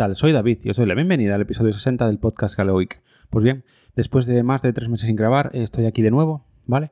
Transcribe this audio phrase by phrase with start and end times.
[0.00, 0.16] tal?
[0.16, 3.02] Soy David y os doy la bienvenida al episodio 60 del podcast Galoic.
[3.28, 3.64] Pues bien,
[3.96, 6.90] después de más de tres meses sin grabar, estoy aquí de nuevo, ¿vale?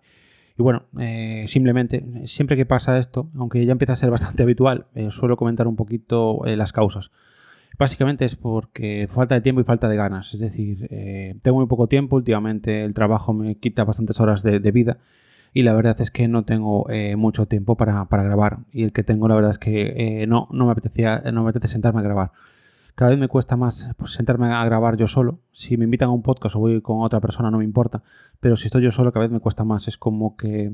[0.58, 4.89] Y bueno, eh, simplemente, siempre que pasa esto, aunque ya empieza a ser bastante habitual,
[4.94, 7.11] eh, suelo comentar un poquito eh, las causas.
[7.79, 10.34] Básicamente es porque falta de tiempo y falta de ganas.
[10.34, 10.86] Es decir,
[11.40, 14.98] tengo muy poco tiempo, últimamente el trabajo me quita bastantes horas de, vida
[15.54, 16.86] y la verdad es que no tengo
[17.17, 18.59] mucho tiempo para, para, grabar.
[18.70, 21.72] Y el que tengo, la verdad es que no, no, me apetecía, no me apetece
[21.72, 22.32] sentarme a grabar.
[22.98, 25.39] Cada vez me cuesta más pues, sentarme a grabar yo solo.
[25.52, 28.02] Si me invitan a un podcast o voy con otra persona no me importa,
[28.40, 29.86] pero si estoy yo solo cada vez me cuesta más.
[29.86, 30.72] Es como que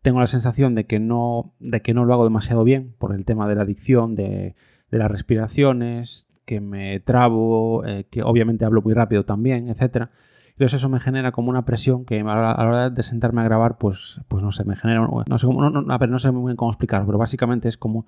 [0.00, 3.26] tengo la sensación de que no, de que no lo hago demasiado bien por el
[3.26, 4.54] tema de la adicción, de,
[4.88, 10.12] las respiraciones, que me trabo, eh, que obviamente hablo muy rápido también, etcétera.
[10.52, 13.76] Entonces eso me genera como una presión que a la, hora de sentarme a grabar,
[13.76, 16.56] pues, pues no sé, me genera, no sé, cómo, no, ver, no sé muy bien
[16.56, 18.06] cómo explicarlo, pero básicamente es como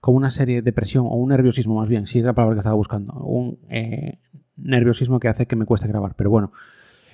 [0.00, 2.60] como una serie de presión o un nerviosismo más bien, si es la palabra que
[2.60, 4.18] estaba buscando, un eh,
[4.56, 6.14] nerviosismo que hace que me cueste grabar.
[6.16, 6.52] Pero bueno,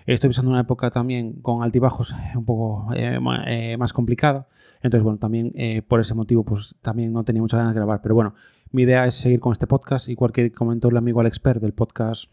[0.07, 4.49] estoy pasando una época también con altibajos un poco eh, eh, más complicada.
[4.83, 5.53] Entonces, bueno, también
[5.89, 8.03] por ese motivo, pues también no tenía muchas ganas de grabar.
[8.03, 8.35] Pero bueno,
[8.71, 11.73] mi idea es seguir con este podcast, igual que comentó el amigo Alex Per del
[11.73, 12.31] podcast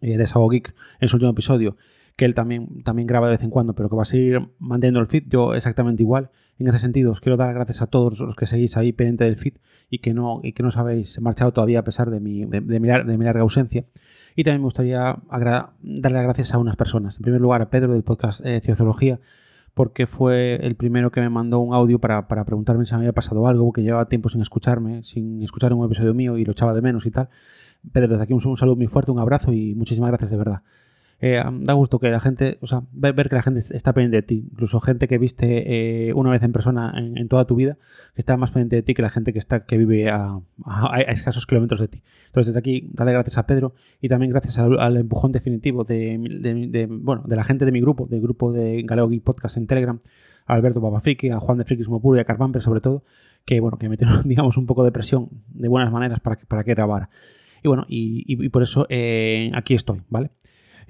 [0.00, 1.76] de Sago Geek en su último episodio,
[2.16, 5.00] que él también, también graba de vez en cuando, pero que va a seguir manteniendo
[5.00, 6.30] el feed, yo exactamente igual.
[6.58, 9.36] En ese sentido, os quiero dar gracias a todos los que seguís ahí pendiente del
[9.36, 9.54] feed
[9.88, 12.60] y que no, y que no os habéis marchado todavía a pesar de mi, de,
[12.60, 13.84] mi, larga ausencia.
[14.36, 17.16] Y también me gustaría darle gracias a unas personas.
[17.16, 18.60] En primer lugar, a Pedro del podcast eh,
[19.74, 23.12] porque fue el primero que me mandó un audio para, para, preguntarme si me había
[23.12, 26.74] pasado algo, que llevaba tiempo sin escucharme, sin escuchar un episodio mío y lo echaba
[26.74, 27.28] de menos y tal.
[27.92, 30.62] Pedro, desde aquí un, un saludo muy fuerte, un abrazo y muchísimas gracias de verdad.
[31.22, 34.22] Eh, da gusto que la gente, o sea, ver que la gente está pendiente de
[34.22, 37.76] ti, incluso gente que viste eh, una vez en persona en, toda tu vida,
[38.14, 40.40] que está más pendiente de ti que la gente que está que vive a,
[41.08, 42.02] escasos kilómetros de ti.
[42.28, 47.22] Entonces desde aquí, dale gracias a Pedro y también gracias al, empujón definitivo de, bueno,
[47.26, 50.00] de la gente de mi grupo, del grupo de Galeo Podcast en Telegram,
[50.46, 53.02] a Alberto Papafriki, a Juan de Frikismo Puro y a Carvamper sobre todo,
[53.44, 56.64] que bueno, que metieron, digamos, un poco de presión de buenas maneras para que, para
[56.64, 57.10] que grabara.
[57.62, 60.30] Y bueno, y, por eso eh, aquí estoy, ¿vale?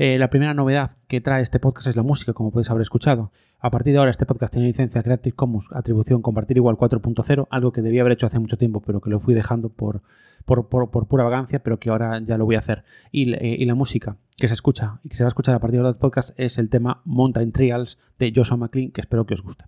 [0.03, 3.33] Eh, la primera novedad que trae este podcast es la música, como podéis haber escuchado.
[3.59, 7.71] A partir de ahora este podcast tiene licencia Creative Commons, atribución compartir igual 4.0, algo
[7.71, 10.01] que debía haber hecho hace mucho tiempo, pero que lo fui dejando por,
[10.47, 12.83] por, pura vagancia, pero que ahora ya lo voy a hacer.
[13.13, 15.75] Eh, y, la música que se escucha y que se va a escuchar a partir
[15.75, 19.35] de ahora del podcast es el tema Mountain Trials de Joshua McLean, que espero que
[19.35, 19.67] os guste.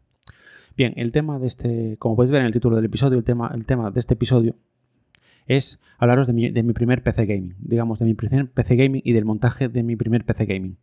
[0.78, 3.52] Bien, el tema de este, como podéis ver en el título del episodio, el tema,
[3.54, 4.54] el tema de este episodio
[5.46, 9.02] es hablaros de mi, de mi, primer PC gaming, digamos, de mi primer PC gaming
[9.04, 10.76] y del montaje de mi primer PC gaming.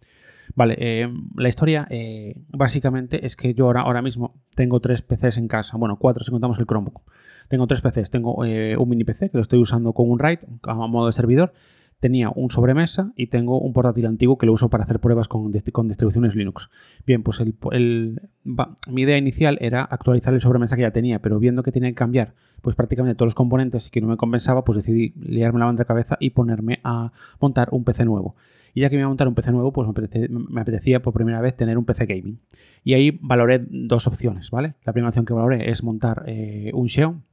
[0.56, 5.38] Vale, eh, la historia eh, básicamente es que yo ahora, ahora mismo tengo tres PCs
[5.38, 7.02] en casa, bueno, cuatro si contamos el Chromebook.
[7.50, 10.40] Tengo tres PCs, tengo eh, un mini PC que lo estoy usando con un RAID
[10.64, 11.54] a modo de servidor
[12.00, 15.52] tenía un sobremesa y tengo un portátil antiguo que lo uso para hacer pruebas con,
[15.72, 16.70] con distribuciones Linux.
[17.06, 21.64] Bien, pues el, mi idea inicial era actualizar el sobremesa que ya tenía, pero viendo
[21.64, 24.78] que tenía que cambiar pues prácticamente todos los componentes y que no me compensaba, pues
[24.78, 28.36] decidí liarme la banda de cabeza y ponerme a montar un PC nuevo.
[28.74, 29.88] Y ya que me iba a montar un PC nuevo, pues
[30.30, 32.40] me apetecía, por primera vez tener un PC gaming.
[32.84, 34.76] Y ahí valoré dos opciones, ¿vale?
[34.86, 37.24] La primera opción que valoré es montar eh, un Xeon,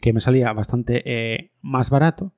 [0.00, 2.32] que me salía bastante eh, más barato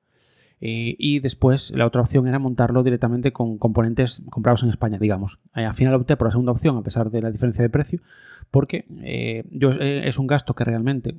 [0.63, 5.39] eh, y después la otra opción era montarlo directamente con componentes comprados en España, digamos.
[5.55, 7.99] Eh, al final opté por la segunda opción a pesar de la diferencia de precio,
[8.51, 11.15] porque eh, yo, es un gasto que realmente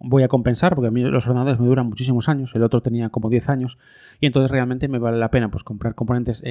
[0.00, 3.08] voy a compensar, porque a mí los ordenadores me duran muchísimos años, el otro tenía
[3.08, 3.78] como 10 años,
[4.20, 6.42] y entonces realmente me vale la pena pues comprar componentes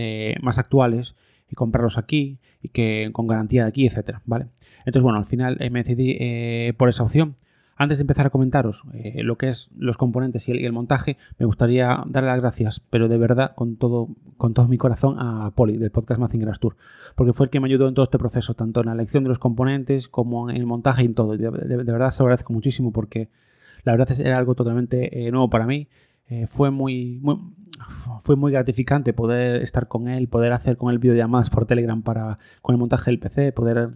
[0.41, 1.13] más actuales
[1.51, 4.47] y comprarlos aquí y que con garantía de aquí, etcétera, ¿vale?
[4.79, 7.35] Entonces, bueno, al final me decidí por esa opción.
[7.79, 11.45] Antes de empezar a comentaros eh, lo que es los componentes y el, montaje, me
[11.45, 15.77] gustaría darle las gracias, pero de verdad, con todo, con todo mi corazón, a Poli,
[15.77, 16.75] del podcast Mazingeras Tour,
[17.15, 19.29] porque fue el que me ayudó en todo este proceso, tanto en la elección de
[19.29, 21.37] los componentes como en el montaje y en todo.
[21.37, 23.29] De, verdad se lo agradezco muchísimo porque
[23.83, 25.87] la verdad es, era algo totalmente eh, nuevo para mí.
[26.29, 27.37] Eh, fue muy, muy,
[28.23, 32.39] fue muy gratificante poder estar con él, poder hacer con él videollamadas por Telegram para
[32.61, 33.89] con el montaje del PC, poder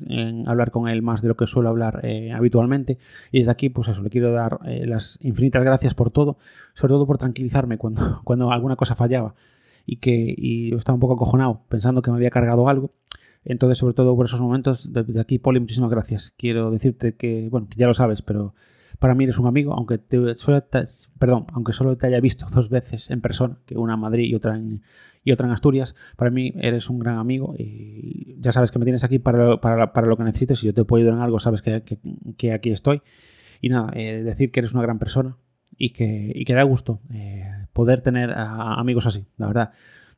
[0.46, 2.98] hablar con él más de lo que suelo hablar eh, habitualmente.
[3.32, 6.38] Y desde aquí, pues eso, le quiero dar eh, las infinitas gracias por todo,
[6.74, 9.36] sobre todo por tranquilizarme cuando, cuando alguna cosa fallaba
[9.86, 12.92] y que y yo estaba un poco acojonado pensando que me había cargado algo.
[13.44, 16.32] Entonces, sobre todo por esos momentos, desde aquí, Poli, muchísimas gracias.
[16.38, 18.54] Quiero decirte que, bueno, que ya lo sabes, pero
[19.02, 20.86] para mí eres un amigo, aunque te, solo te,
[21.18, 24.36] perdón, aunque solo te haya visto dos veces en persona, que una en Madrid y
[24.36, 24.84] otra en,
[25.24, 28.86] y otra en Asturias, para mí eres un gran amigo y ya sabes que me
[28.86, 30.60] tienes aquí para, para, para lo que necesites.
[30.60, 31.82] Si yo te puedo ayudar en algo, sabes que,
[32.38, 33.02] que, aquí estoy.
[33.60, 35.36] Y nada, eh, decir que eres una gran persona
[35.76, 39.72] y que, y que da gusto eh, poder tener amigos así, la verdad.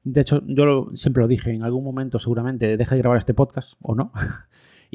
[0.03, 3.75] De hecho, yo siempre lo dije, en algún momento seguramente deje de grabar este podcast
[3.81, 4.11] o no.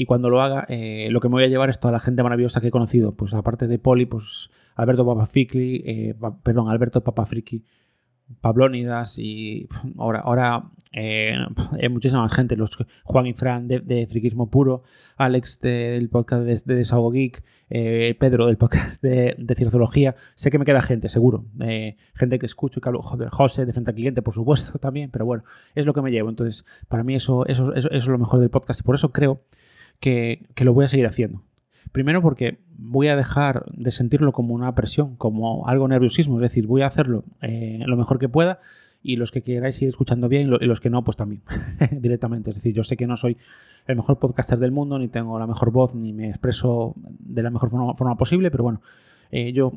[0.00, 2.22] y cuando lo haga, eh, lo que me voy a llevar es toda la gente
[2.22, 3.16] maravillosa que he conocido.
[3.16, 6.14] Pues aparte de Poli, pues Alberto Papafikli, eh,
[6.44, 7.64] perdón, Alberto Papafriki,
[8.40, 11.34] Pablónidas y ahora, ahora eh,
[11.80, 12.70] hay muchísima gente, los
[13.04, 14.84] Juan y Fran de, Friquismo Puro,
[15.16, 20.64] Alex del podcast de, Desahogo Geek, eh, Pedro del podcast de, de sé que me
[20.64, 24.34] queda gente, seguro, eh, gente que escucho y que José de frente al cliente, por
[24.34, 25.44] supuesto, también, pero bueno,
[25.74, 28.50] es lo que me llevo, entonces para mí eso, eso, eso, es lo mejor del
[28.50, 29.42] podcast y por eso creo
[30.00, 31.42] que, lo voy a seguir haciendo.
[31.92, 36.66] Primero porque voy a dejar de sentirlo como una presión, como algo nerviosismo, es decir,
[36.66, 38.60] voy a hacerlo eh, lo mejor que pueda
[39.02, 41.42] y los que queráis seguir escuchando bien y los que no, pues también,
[41.92, 42.50] directamente.
[42.50, 43.36] Es decir, yo sé que no soy
[43.86, 47.50] el mejor podcaster del mundo, ni tengo la mejor voz, ni me expreso de la
[47.50, 48.82] mejor forma, posible, pero bueno,
[49.30, 49.72] eh, yo,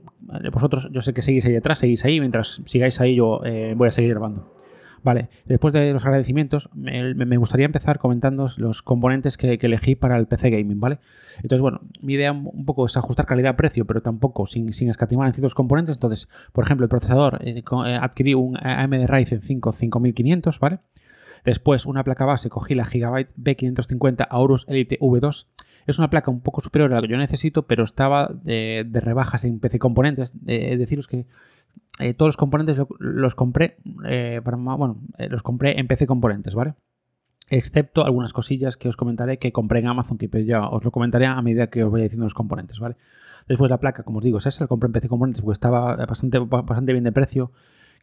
[0.51, 3.87] vosotros, yo sé que seguís ahí detrás, seguís ahí, mientras sigáis ahí yo eh, voy
[3.87, 4.60] a seguir grabando.
[5.03, 10.27] Vale, después de los agradecimientos, me, gustaría empezar comentando los componentes que, elegí para el
[10.27, 10.99] PC Gaming, ¿vale?
[11.37, 15.33] Entonces, bueno, mi idea un poco es ajustar calidad-precio, pero tampoco sin, sin, escatimar en
[15.33, 15.95] ciertos componentes.
[15.95, 20.79] Entonces, por ejemplo, el procesador, eh, eh, adquirí un AMD Ryzen 5 5500, ¿vale?
[21.45, 25.47] Después, una placa base, cogí la Gigabyte B550 Aorus Elite V2.
[25.87, 29.43] Es una placa un poco superior a la que yo necesito, pero estaba de, rebajas
[29.45, 30.31] en PC Componentes.
[30.45, 31.25] Eh, deciros que
[31.99, 36.55] eh, todos los componentes los compré eh, para, bueno, eh, los compré en PC Componentes,
[36.55, 36.73] ¿vale?
[37.49, 41.27] Excepto algunas cosillas que os comentaré que compré en Amazon, que ya os lo comentaré
[41.27, 42.95] a medida que os vaya diciendo los componentes, ¿vale?
[43.47, 45.95] Después la placa, como os digo, es esa, la compré en PC Componentes porque estaba
[46.05, 47.51] bastante, bastante bien de precio,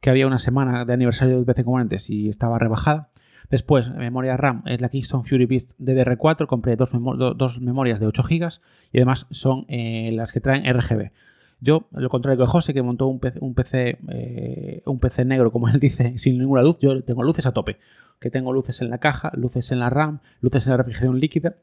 [0.01, 3.09] que había una semana de aniversario de PC Componentes y estaba rebajada.
[3.51, 8.23] Después, memoria RAM es la Kingston Fury Beast DDR4, compré dos, dos memorias de 8
[8.23, 8.49] GB
[8.93, 11.11] y además son las que traen RGB.
[11.61, 15.51] Yo, lo contrario que José, que montó un PC, un PC, eh, un PC negro,
[15.51, 17.79] como él dice, sin ninguna luz, yo tengo luces a tope.
[18.21, 21.57] Que tengo luces en la caja, luces en la RAM, luces en la refrigeración líquida.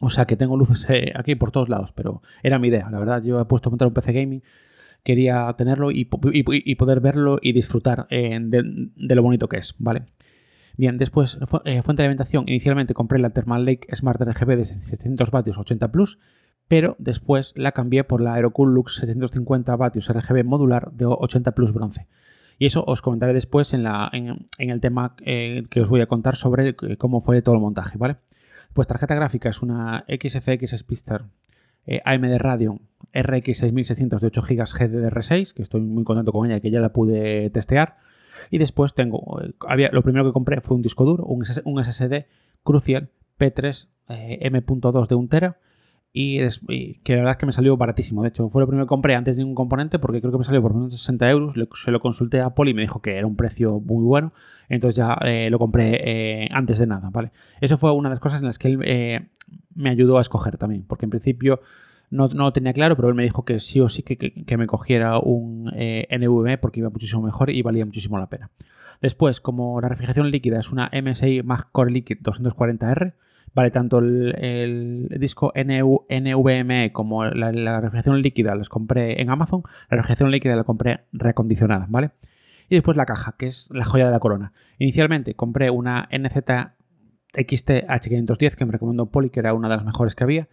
[0.00, 2.88] O sea que tengo luces eh, aquí por todos lados, pero era mi idea.
[2.90, 4.42] La verdad, yo he puesto a montar un PC gaming,
[5.02, 10.02] quería tenerlo y, poder verlo y disfrutar eh, de, lo bonito que es, ¿vale?
[10.76, 12.44] Bien, después, fuente de alimentación.
[12.48, 16.18] Inicialmente compré la Thermal Lake Smart RGB de 700 vatios 80 Plus
[16.68, 21.72] pero después la cambié por la Aerocool Lux 750 vatios RGB modular de 80 Plus
[21.72, 22.06] bronce.
[22.58, 23.86] Y eso os comentaré después en,
[24.58, 27.96] el tema eh, que os voy a contar sobre eh, cómo fue todo el montaje,
[27.96, 28.16] ¿vale?
[28.74, 31.22] Pues tarjeta gráfica es una XFX Spister
[31.86, 32.80] eh, AMD Radeon
[33.14, 36.90] RX 6600 de 8 GB GDDR6, que estoy muy contento con ella, que ya la
[36.90, 37.96] pude testear.
[38.50, 39.40] Y después tengo,
[39.92, 42.26] lo primero que compré fue un disco duro, un, un SSD
[42.62, 45.54] Crucial P3 M.2 de 1 TB
[46.12, 46.38] y,
[47.04, 48.22] que la verdad es que me salió baratísimo.
[48.22, 50.44] De hecho, fue lo primero que compré antes de un componente porque creo que me
[50.44, 51.54] salió por menos de 60 euros.
[51.84, 54.32] se lo consulté a Poli y me dijo que era un precio muy bueno.
[54.68, 57.30] Entonces ya eh, lo compré eh, antes de nada, ¿vale?
[57.60, 59.26] Eso fue una de las cosas en las que él eh,
[59.74, 60.84] me ayudó a escoger también.
[60.86, 61.60] Porque en principio
[62.10, 64.56] no, no, lo tenía claro, pero él me dijo que sí o sí que, que,
[64.56, 68.50] me cogiera un NVMe porque iba muchísimo mejor y valía muchísimo la pena.
[69.00, 73.12] Después, como la refrigeración líquida es una MSI Mag Core Liquid 240R,
[73.54, 79.62] Vale, tanto el, disco NVMe como la, refrigeración líquida las compré en Amazon.
[79.90, 82.10] La refrigeración líquida la compré recondicionada, ¿vale?
[82.68, 84.52] Y después la caja, que es la joya de la corona.
[84.78, 86.36] Inicialmente compré una NZ
[87.32, 90.48] XT H510 que me recomendó Poli, que era una de las mejores que había.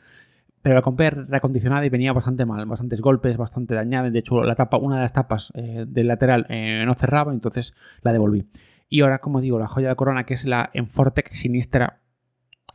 [0.62, 4.10] Pero la compré recondicionada y venía bastante mal, bastantes golpes, bastante dañada.
[4.10, 7.76] De hecho, la tapa, una de las tapas eh, del lateral eh, no cerraba, entonces
[8.02, 8.48] la devolví.
[8.90, 12.00] Y ahora, como digo, la joya de la corona, que es la Enfortec Sinistra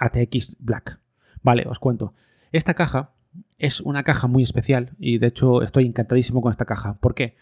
[0.01, 0.99] ATX Black.
[1.43, 2.15] Vale, os cuento.
[2.53, 3.11] Esta caja
[3.59, 6.99] es una caja muy especial y de hecho estoy encantadísimo con esta caja.
[7.01, 7.37] ¿Por qué?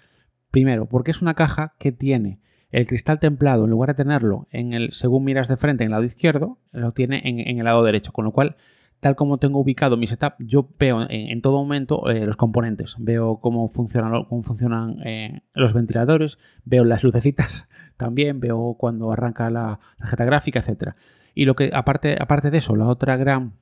[0.50, 4.74] Primero, porque es una caja que tiene el cristal templado, en lugar de tenerlo en
[4.74, 8.12] el, según miras de frente en el lado izquierdo, lo tiene en, el lado derecho.
[8.12, 8.56] Con lo cual,
[9.00, 12.94] tal como tengo ubicado mi setup, yo veo en, todo momento eh, los componentes.
[12.98, 19.48] Veo cómo funcionan, cómo funcionan eh, los ventiladores, veo las lucecitas también, veo cuando arranca
[19.48, 20.96] la tarjeta gráfica, etcétera.
[21.38, 23.52] Y lo que, aparte, aparte de eso, la otra gran,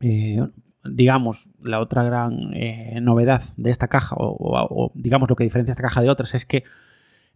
[0.00, 0.44] eh,
[0.84, 5.84] digamos, la otra gran eh, novedad de esta caja, o, digamos lo que diferencia esta
[5.84, 6.64] caja de otras, es que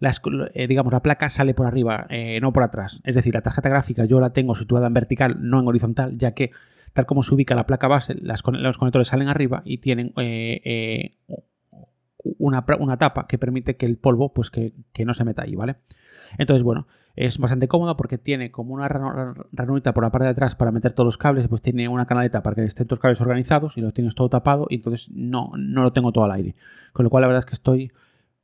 [0.01, 0.21] las,
[0.55, 2.09] eh, digamos, la placa sale por arriba,
[2.41, 2.99] no por atrás.
[3.05, 6.33] Es decir, la tarjeta gráfica yo la tengo situada en vertical, no en horizontal, ya
[6.33, 6.51] que
[6.93, 8.43] tal como se ubica la placa base, los
[8.79, 10.13] conectores salen arriba y tienen
[12.37, 15.55] una, una, tapa que permite que el polvo pues que, que no se meta ahí,
[15.55, 15.77] ¿vale?
[16.37, 20.55] Entonces, bueno, es bastante cómodo porque tiene como una ranurita por la parte de atrás
[20.55, 23.21] para meter todos los cables, pues tiene una canaleta para que estén todos los cables
[23.21, 26.55] organizados y los tienes todo tapado y entonces no, no lo tengo todo al aire.
[26.93, 27.91] Con lo cual la verdad es que estoy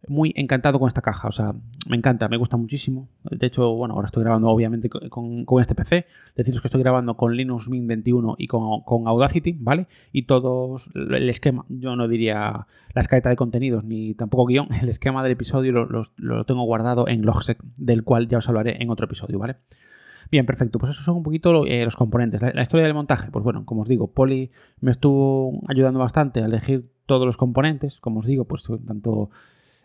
[0.09, 1.55] muy encantado con esta caja, o sea,
[1.89, 3.09] me encanta, me gusta muchísimo.
[3.23, 6.07] De hecho, bueno, ahora estoy grabando obviamente con, este PC.
[6.37, 9.87] Deciros que estoy grabando con Linux Mint 21 y con, Audacity, ¿vale?
[10.13, 14.89] Y todo el esquema, yo no diría la escaleta de contenidos ni tampoco guion, el
[14.89, 19.07] esquema del episodio lo, tengo guardado en Logsec, del cual ya os hablaré en otro
[19.07, 19.57] episodio, ¿vale?
[20.31, 20.79] Bien, perfecto.
[20.79, 22.41] Pues esos son un poquito eh, los componentes.
[22.41, 26.41] La, la, historia del montaje, pues bueno, como os digo, Poli me estuvo ayudando bastante
[26.41, 28.01] a elegir todos los componentes.
[28.01, 29.31] Como os digo, pues tanto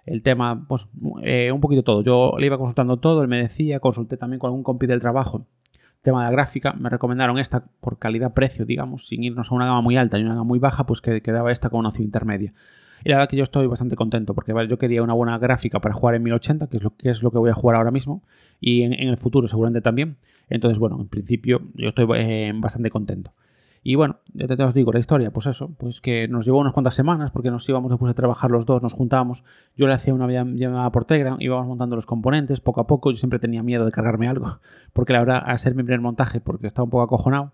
[0.05, 0.85] el tema, pues
[1.23, 2.01] eh, un poquito todo.
[2.01, 5.45] Yo le iba consultando todo, él me decía, consulté también con algún compi del trabajo.
[6.01, 9.81] Tema de la gráfica, me recomendaron esta por calidad-precio, digamos, sin irnos a una gama
[9.81, 12.53] muy alta y una gama muy baja, pues que quedaba esta con una opción intermedia.
[13.03, 15.93] Y la verdad que yo estoy bastante contento porque yo quería una buena gráfica para
[15.93, 18.23] jugar en 1080, que es lo que, es lo que voy a jugar ahora mismo,
[18.59, 20.17] y en, el futuro seguramente también.
[20.49, 23.31] Entonces, bueno, en principio yo estoy eh, bastante contento.
[23.89, 26.73] Y bueno, ya te, os digo la historia, pues eso, pues que nos llevó unas
[26.73, 29.43] cuantas semanas porque nos íbamos después de trabajar los dos, nos juntábamos,
[29.75, 33.17] yo le hacía una llamada por Telegram, íbamos montando los componentes poco a poco, yo
[33.17, 34.59] siempre tenía miedo de cargarme algo,
[34.93, 37.53] porque la verdad, a ser mi primer montaje, porque estaba un poco acojonado,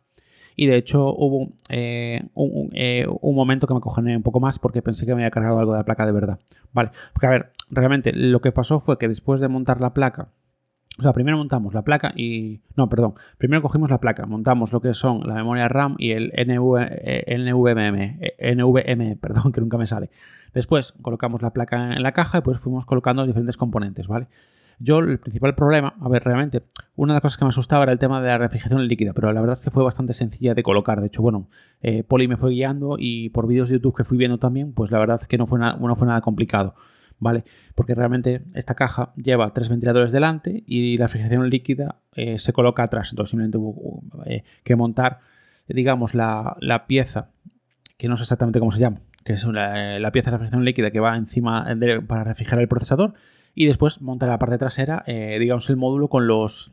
[0.58, 4.60] y de hecho hubo eh, un, eh, un, momento que me acojoné un poco más
[4.60, 6.40] porque pensé que me había cargado algo de la placa de verdad.
[6.74, 10.28] Vale, porque a ver, realmente lo que pasó fue que después de montar la placa,
[10.98, 12.62] o sea, primero montamos la placa y...
[12.78, 13.16] No, perdón.
[13.38, 17.38] Primero cogimos la placa, montamos lo que son la memoria RAM y el NV, eh,
[17.38, 20.10] NVMe, eh, NVMe, perdón, que nunca me sale.
[20.54, 24.28] Después colocamos la placa en la caja y pues fuimos colocando diferentes componentes, ¿vale?
[24.80, 26.64] Yo, el principal problema, a ver, realmente,
[26.96, 29.32] una de las cosas que me asustaba era el tema de la refrigeración líquida, pero
[29.32, 31.00] la verdad es que fue bastante sencilla de colocar.
[31.00, 31.48] De hecho, bueno,
[31.82, 34.92] eh, Poli me fue guiando y por vídeos de YouTube que fui viendo también, pues
[34.92, 36.76] la verdad es que no fue, no fue nada complicado.
[37.20, 37.44] ¿Vale?
[37.76, 42.84] Porque realmente esta caja lleva tres ventiladores delante y la refrigeración líquida eh, se coloca
[42.84, 43.10] atrás.
[43.12, 45.20] Entonces simplemente hubo eh, que montar,
[45.68, 46.58] digamos, la,
[46.88, 47.30] pieza,
[47.98, 50.92] que no sé exactamente cómo se llama, que es la, la pieza de refrigeración líquida
[50.92, 51.66] que va encima
[52.08, 53.14] para refrigerar el procesador
[53.54, 56.72] y después montar la parte trasera, eh, digamos, el módulo con los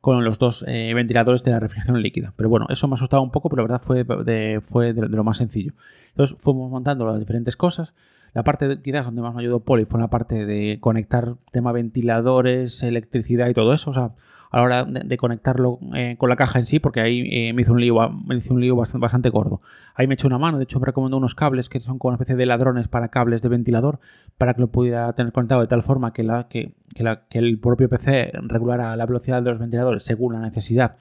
[0.00, 2.32] con los dos ventiladores de la refrigeración líquida.
[2.36, 5.08] Pero bueno, eso me ha asustado un poco, pero la verdad fue de, fue de,
[5.08, 5.72] lo más sencillo.
[6.10, 7.92] Entonces fuimos montando las diferentes cosas.
[8.36, 12.82] La parte quizás donde más me ayudó Poli fue la parte de conectar tema ventiladores,
[12.82, 13.92] electricidad y todo eso.
[13.92, 14.10] O sea,
[14.50, 17.62] a la hora de, conectarlo eh, con la caja en sí, porque ahí eh, me
[17.62, 19.62] hizo un lío, me hizo un lío bastante, gordo.
[19.94, 22.16] Ahí me eché una mano, de hecho me recomendó unos cables que son como una
[22.16, 24.00] especie de ladrones para cables de ventilador,
[24.36, 26.74] para que lo pudiera tener conectado de tal forma que, la, que,
[27.30, 30.96] el propio PC regulara la velocidad de los ventiladores según la necesidad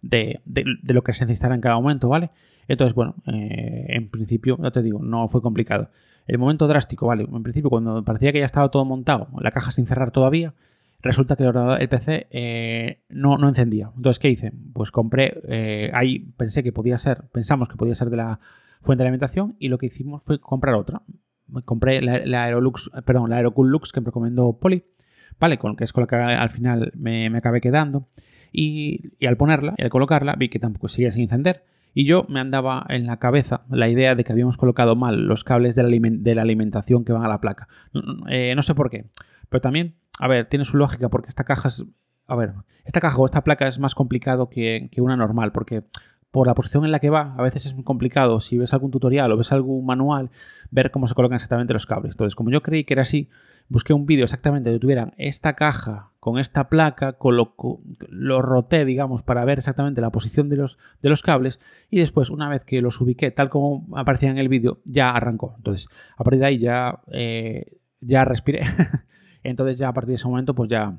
[0.00, 0.40] de,
[0.84, 2.30] lo que se necesitara en cada momento, ¿vale?
[2.68, 5.90] Entonces, bueno, eh, en principio, ya te digo, no fue complicado.
[6.26, 9.72] El momento drástico, vale, en principio cuando parecía que ya estaba todo montado, la caja
[9.72, 10.54] sin cerrar todavía,
[11.02, 13.90] resulta que el, PC eh, no, no, encendía.
[13.96, 14.52] Entonces, ¿qué hice?
[14.72, 18.40] Pues compré, eh, ahí pensé que podía ser, pensamos que podía ser de la
[18.82, 21.02] fuente de alimentación y lo que hicimos fue comprar otra.
[21.64, 24.84] Compré la, Aerolux, perdón, la Aerocool Lux que me recomendó Poli,
[25.40, 28.06] vale, con que es con la que al final me, acabé quedando.
[28.52, 31.64] Y, y, al ponerla y al colocarla vi que tampoco seguía sin encender.
[31.94, 35.44] Y yo me andaba en la cabeza la idea de que habíamos colocado mal los
[35.44, 35.82] cables de
[36.34, 37.68] la, alimentación que van a la placa.
[38.28, 39.06] Eh, no sé por qué.
[39.48, 41.84] Pero también, a ver, tiene su lógica porque esta caja es...
[42.26, 42.52] A ver,
[42.84, 45.82] esta caja o esta placa es más complicado que, que una normal porque
[46.30, 48.90] por la posición en la que va, a veces es muy complicado, si ves algún
[48.90, 50.30] tutorial o ves algún manual,
[50.70, 52.14] ver cómo se colocan exactamente los cables.
[52.14, 53.28] Entonces, como yo creí que era así,
[53.68, 57.54] busqué un vídeo exactamente donde tuvieran esta caja con esta placa, lo,
[58.08, 61.58] lo roté, digamos, para ver exactamente la posición de los, de los cables
[61.88, 65.54] y después, una vez que los ubiqué tal como aparecía en el vídeo, ya arrancó.
[65.56, 68.62] Entonces, a partir de ahí ya, eh, ya respiré.
[69.42, 70.98] Entonces, ya a partir de ese momento, pues ya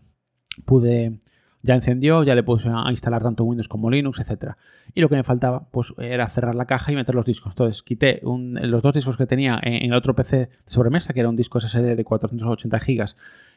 [0.66, 1.20] pude
[1.64, 4.58] ya encendió, ya le puse a instalar tanto Windows como Linux, etcétera.
[4.94, 7.54] Y lo que me faltaba, pues, era cerrar la caja y meter los discos.
[7.54, 11.30] Entonces, quité los dos discos que tenía en, el otro PC de sobremesa, que era
[11.30, 13.06] un disco SSD de 480 GB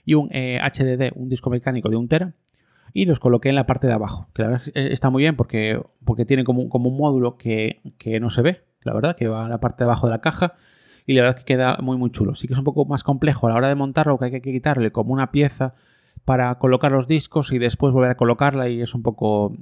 [0.04, 2.32] y un HDD, eh, un disco mecánico de 1 tera,
[2.92, 4.28] y los coloqué en la parte de abajo.
[4.34, 8.20] Que la verdad está muy bien porque, porque tiene como, como un módulo que, que
[8.20, 10.54] no se ve, la verdad, que va a la parte de abajo de la caja
[11.06, 12.34] y la verdad es que queda muy muy chulo.
[12.34, 14.40] Sí que es un poco más complejo a la hora de montarlo, que hay que
[14.40, 15.74] quitarle como una pieza
[16.24, 19.52] para colocar los discos y después volver a colocarla y es un poco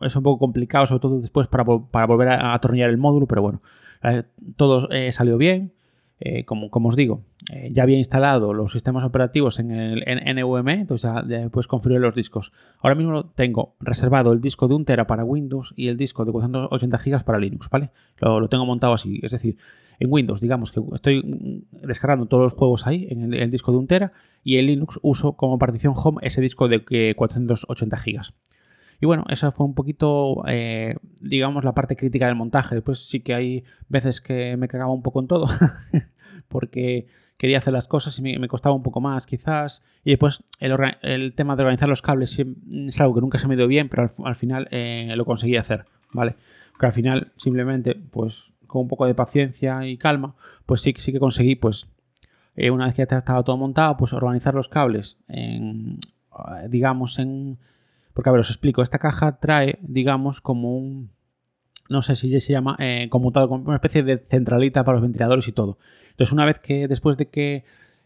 [0.00, 3.42] es un poco complicado, sobre todo después para, para volver a, atornillar el módulo, pero
[3.42, 3.62] bueno,
[4.02, 4.24] eh,
[4.56, 5.72] todo eh, salió bien.
[6.20, 7.22] Eh, como, os digo,
[7.70, 12.52] ya había instalado los sistemas operativos en el NVMe, entonces ya, después configuré los discos.
[12.80, 16.32] Ahora mismo tengo reservado el disco de 1 tera para Windows y el disco de
[16.32, 17.90] 480 GB para Linux, ¿vale?
[18.18, 19.56] Lo, lo tengo montado así, es decir,
[19.98, 23.86] en Windows, digamos que estoy descargando todos los juegos ahí en el, disco de 1
[23.86, 28.22] tera y en Linux uso como partición home ese disco de 480 GB.
[29.00, 32.74] Y bueno, esa fue un poquito, eh, digamos, la parte crítica del montaje.
[32.74, 35.46] Después sí que hay veces que me cagaba un poco en todo,
[36.48, 39.82] porque quería hacer las cosas y me, costaba un poco más quizás.
[40.04, 43.66] Y después el, tema de organizar los cables es algo que nunca se me dio
[43.66, 46.36] bien, pero al, final eh, lo conseguí hacer, ¿vale?
[46.78, 48.34] Al final simplemente, pues
[48.66, 50.34] con un poco de paciencia y calma,
[50.66, 51.86] pues sí, sí que conseguí, pues
[52.56, 56.00] eh, una vez que ya estaba todo montado, pues organizar los cables en,
[56.68, 57.58] digamos, en...
[58.14, 61.10] Porque a ver, os explico, esta caja trae, digamos, como un
[61.88, 65.52] no sé si se llama, eh, como una especie de centralita para los ventiladores y
[65.52, 65.78] todo.
[66.10, 67.64] Entonces, una vez que, después de que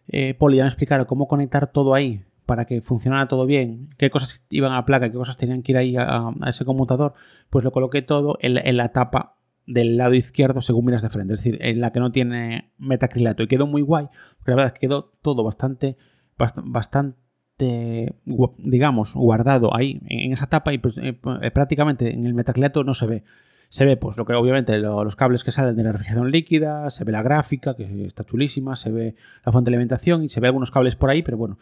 [0.08, 4.10] eh, Poli ya me explicara cómo conectar todo ahí para que funcionara todo bien, qué
[4.10, 7.12] cosas iban a la placa, qué cosas tenían que ir ahí a, ese conmutador,
[7.50, 9.34] pues lo coloqué todo en, la tapa
[9.66, 13.42] del lado izquierdo según miras de frente, es decir, en la que no tiene metacrilato.
[13.42, 14.06] Y quedó muy guay,
[14.38, 15.96] porque la verdad es que quedó todo bastante,
[16.38, 17.18] bastante
[17.58, 21.14] digamos, guardado ahí en, esa tapa y pues, eh,
[21.52, 23.22] prácticamente en el metacrilato no se ve
[23.70, 27.04] se ve pues lo que obviamente los cables que salen de la refrigeración líquida, se
[27.04, 30.46] ve la gráfica, que está chulísima, se ve la fuente de alimentación y se ve
[30.46, 31.58] algunos cables por ahí, pero bueno,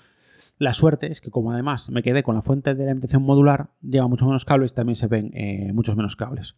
[0.58, 4.06] la suerte es que como además me quedé con la fuente de alimentación modular, lleva
[4.06, 6.54] muchos menos cables, también se ven eh, muchos menos cables.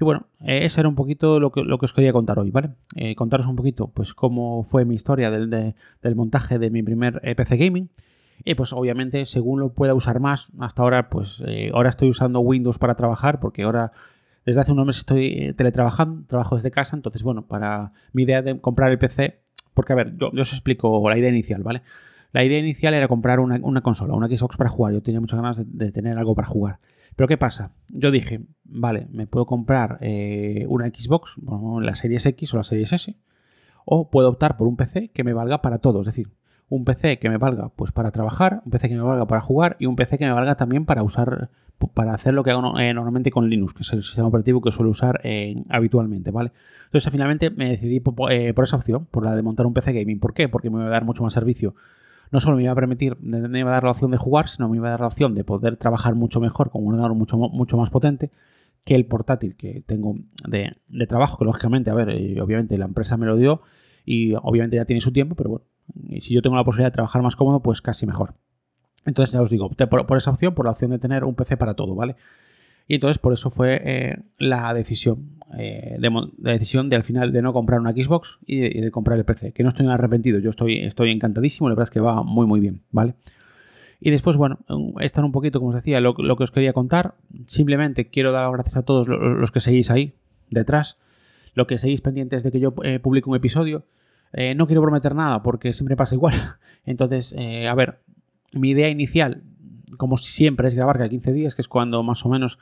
[0.00, 2.50] Y bueno, eh, eso era un poquito lo que, lo que os quería contar hoy,
[2.50, 2.70] ¿vale?
[2.94, 7.20] Eh, contaros un poquito pues cómo fue mi historia del, del montaje de mi primer
[7.36, 7.90] PC Gaming.
[8.44, 12.78] Y pues obviamente según lo pueda usar más, hasta ahora pues ahora estoy usando Windows
[12.78, 13.92] para trabajar porque ahora
[14.44, 18.42] desde hace unos meses estoy eh, teletrabajando, trabajo desde casa, entonces, bueno, para mi idea
[18.42, 19.38] de comprar el PC,
[19.74, 21.82] porque a ver, yo, os explico la idea inicial, ¿vale?
[22.32, 24.94] La idea inicial era comprar una, consola, una Xbox para jugar.
[24.94, 26.78] Yo tenía muchas ganas de, tener algo para jugar.
[27.14, 27.72] Pero ¿qué pasa?
[27.90, 31.30] Yo dije, vale, me puedo comprar eh, una Xbox,
[31.82, 33.16] la Series X o la Series S,
[33.84, 36.00] o puedo optar por un PC que me valga para todo.
[36.00, 36.28] Es decir,
[36.68, 39.76] un PC que me valga pues para trabajar, un PC que me valga para jugar
[39.78, 41.50] y un PC que me valga también para usar
[41.88, 44.72] para hacer lo que hago eh, normalmente con Linux, que es el sistema operativo que
[44.72, 46.52] suelo usar eh, habitualmente, ¿vale?
[46.86, 47.96] Entonces finalmente me decidí
[48.30, 50.20] eh, por, esa opción, por la de montar un PC gaming.
[50.20, 50.48] ¿Por qué?
[50.48, 51.74] Porque me iba a dar mucho más servicio.
[52.30, 54.68] No solo me iba a permitir, me iba a dar la opción de jugar, sino
[54.68, 57.36] me iba a dar la opción de poder trabajar mucho mejor con un ordenador mucho,
[57.36, 58.30] mucho más potente
[58.84, 60.16] que el portátil que tengo
[60.48, 60.74] de,
[61.06, 62.08] trabajo, que lógicamente, a ver,
[62.40, 63.60] obviamente la empresa me lo dio
[64.04, 65.64] y obviamente ya tiene su tiempo, pero bueno,
[66.20, 68.34] si yo tengo la posibilidad de trabajar más cómodo, pues casi mejor.
[69.04, 71.74] Entonces ya os digo, por, esa opción, por la opción de tener un PC para
[71.74, 72.16] todo, ¿vale?
[72.88, 77.42] Y entonces por eso fue eh, la decisión, eh, la decisión de al final de
[77.42, 79.52] no comprar una Xbox y de, comprar el PC.
[79.52, 82.60] Que no estoy arrepentido, yo estoy, estoy encantadísimo, la verdad es que va muy muy
[82.60, 83.14] bien, ¿vale?
[84.04, 84.58] Y después, bueno,
[84.98, 87.14] estar un poquito, como os decía, lo, que os quería contar.
[87.46, 90.14] Simplemente quiero dar gracias a todos los, que seguís ahí,
[90.50, 90.98] detrás,
[91.54, 93.84] lo que seguís pendientes de que yo eh, publique un episodio.
[94.56, 96.56] No quiero prometer nada porque siempre pasa igual.
[96.86, 97.34] Entonces,
[97.68, 97.98] a ver,
[98.52, 99.42] mi idea inicial,
[99.96, 102.58] como siempre, es grabar cada 15 días, que es cuando más o menos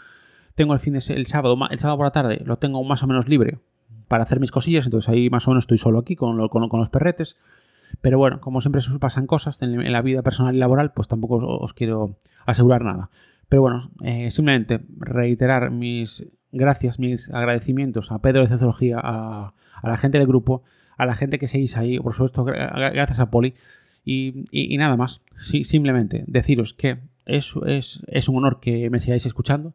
[0.54, 3.06] tengo el fin de el sábado, el sábado por la tarde lo tengo más o
[3.06, 3.58] menos libre
[4.08, 7.36] para hacer mis cosillas, entonces ahí más o menos estoy solo aquí con, los perretes.
[8.00, 11.72] Pero bueno, como siempre pasan cosas en, la vida personal y laboral, pues tampoco os,
[11.74, 13.10] quiero asegurar nada.
[13.48, 19.88] Pero bueno, eh, simplemente reiterar mis gracias, mis agradecimientos a Pedro de Ceciología, a, a
[19.88, 20.62] la gente del grupo,
[21.00, 23.54] a la gente que seguís ahí, por supuesto, gracias a Poli,
[24.04, 29.72] y, nada más, simplemente deciros que es, es, es, un honor que me sigáis escuchando,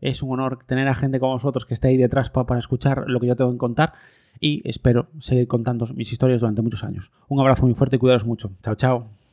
[0.00, 3.20] es un honor tener a gente como vosotros que esté ahí detrás para, escuchar lo
[3.20, 3.92] que yo tengo que contar
[4.40, 7.08] y espero seguir contando mis historias durante muchos años.
[7.28, 8.50] Un abrazo muy fuerte y cuidaros mucho.
[8.62, 9.23] Chao, chao.